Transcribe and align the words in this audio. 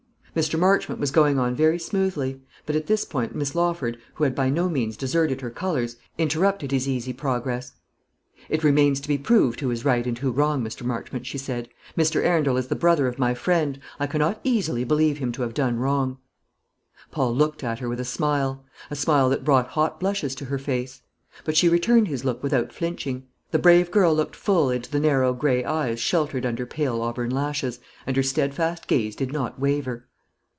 Mr. 0.33 0.57
Marchmont 0.57 0.97
was 0.97 1.11
going 1.11 1.37
on 1.37 1.53
very 1.53 1.77
smoothly; 1.77 2.39
but 2.65 2.73
at 2.73 2.87
this 2.87 3.03
point 3.03 3.35
Miss 3.35 3.53
Lawford, 3.53 3.97
who 4.13 4.23
had 4.23 4.33
by 4.33 4.49
no 4.49 4.69
means 4.69 4.95
deserted 4.95 5.41
her 5.41 5.49
colours, 5.49 5.97
interrupted 6.17 6.71
his 6.71 6.87
easy 6.87 7.11
progress. 7.11 7.73
"It 8.47 8.63
remains 8.63 9.01
to 9.01 9.09
be 9.09 9.17
proved 9.17 9.59
who 9.59 9.69
is 9.71 9.83
right 9.83 10.07
and 10.07 10.17
who 10.17 10.31
wrong, 10.31 10.63
Mr. 10.63 10.83
Marchmont," 10.85 11.25
she 11.27 11.37
said. 11.37 11.67
"Mr. 11.97 12.23
Arundel 12.23 12.55
is 12.55 12.67
the 12.67 12.77
brother 12.77 13.07
of 13.09 13.19
my 13.19 13.33
friend. 13.33 13.77
I 13.99 14.07
cannot 14.07 14.39
easily 14.45 14.85
believe 14.85 15.17
him 15.17 15.33
to 15.33 15.41
have 15.41 15.53
done 15.53 15.77
wrong." 15.79 16.17
Paul 17.11 17.35
looked 17.35 17.61
at 17.61 17.79
her 17.79 17.89
with 17.89 17.99
a 17.99 18.05
smile 18.05 18.63
a 18.89 18.95
smile 18.95 19.27
that 19.31 19.43
brought 19.43 19.71
hot 19.71 19.99
blushes 19.99 20.33
to 20.35 20.45
her 20.45 20.57
face; 20.57 21.01
but 21.43 21.57
she 21.57 21.67
returned 21.67 22.07
his 22.07 22.23
look 22.23 22.41
without 22.41 22.71
flinching. 22.71 23.27
The 23.51 23.59
brave 23.59 23.91
girl 23.91 24.15
looked 24.15 24.37
full 24.37 24.69
into 24.69 24.89
the 24.89 25.01
narrow 25.01 25.33
grey 25.33 25.65
eyes 25.65 25.99
sheltered 25.99 26.45
under 26.45 26.65
pale 26.65 27.01
auburn 27.01 27.31
lashes, 27.31 27.81
and 28.07 28.15
her 28.15 28.23
steadfast 28.23 28.87
gaze 28.87 29.13
did 29.17 29.33
not 29.33 29.59
waver. 29.59 30.07